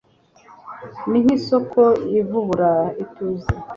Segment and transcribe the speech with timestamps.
[1.09, 1.81] Ni nkisoko
[2.19, 2.71] ivubura
[3.03, 3.49] ituze